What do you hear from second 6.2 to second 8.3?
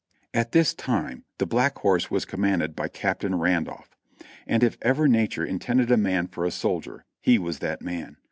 for a soldier, he was that man.